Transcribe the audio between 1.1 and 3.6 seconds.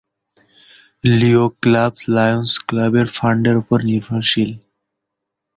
লিও club Lions ক্লাবের ফান্ডের